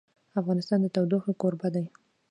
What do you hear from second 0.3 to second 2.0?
افغانستان د تودوخه کوربه دی.